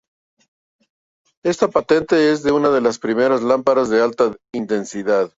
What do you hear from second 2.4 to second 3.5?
de una de las primeras